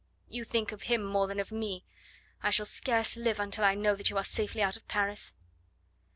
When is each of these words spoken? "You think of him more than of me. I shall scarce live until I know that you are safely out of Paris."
"You 0.27 0.43
think 0.45 0.71
of 0.71 0.81
him 0.81 1.03
more 1.03 1.27
than 1.27 1.39
of 1.39 1.51
me. 1.51 1.85
I 2.41 2.49
shall 2.49 2.65
scarce 2.65 3.15
live 3.15 3.39
until 3.39 3.63
I 3.63 3.75
know 3.75 3.93
that 3.95 4.09
you 4.09 4.17
are 4.17 4.23
safely 4.25 4.63
out 4.63 4.75
of 4.75 4.87
Paris." 4.87 5.35